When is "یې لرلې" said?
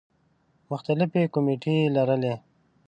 1.79-2.33